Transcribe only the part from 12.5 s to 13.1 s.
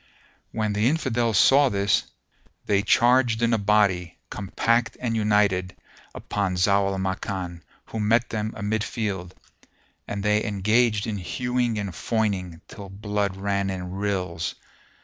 till